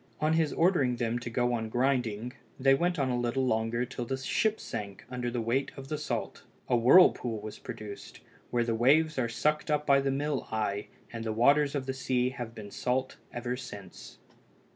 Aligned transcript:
On 0.19 0.33
his 0.33 0.51
ordering 0.53 0.95
them 0.95 1.19
to 1.19 1.29
go 1.29 1.53
on 1.53 1.69
grinding, 1.69 2.33
they 2.59 2.73
went 2.73 2.97
on 2.97 3.11
a 3.11 3.19
little 3.19 3.45
longer 3.45 3.85
till 3.85 4.03
the 4.03 4.17
ship 4.17 4.59
sank 4.59 5.05
under 5.11 5.29
the 5.29 5.41
weight 5.41 5.71
of 5.77 5.89
the 5.89 5.97
salt. 5.99 6.43
A 6.67 6.75
whirlpool 6.75 7.39
was 7.39 7.59
produced, 7.59 8.19
where 8.49 8.63
the 8.63 8.73
waves 8.73 9.19
are 9.19 9.29
sucked 9.29 9.69
up 9.69 9.85
by 9.85 10.01
the 10.01 10.09
mill 10.09 10.47
eye, 10.51 10.87
and 11.13 11.23
the 11.23 11.31
waters 11.31 11.75
of 11.75 11.85
the 11.85 11.93
sea 11.93 12.29
have 12.31 12.55
been 12.55 12.71
salt 12.71 13.17
ever 13.31 13.55
since. 13.55 14.17